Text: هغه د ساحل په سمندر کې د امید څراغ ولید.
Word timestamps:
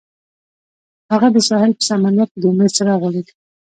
هغه 1.11 1.27
د 1.35 1.37
ساحل 1.47 1.71
په 1.77 1.83
سمندر 1.89 2.27
کې 2.31 2.37
د 2.41 2.45
امید 2.51 2.71
څراغ 2.77 2.99
ولید. 3.03 3.27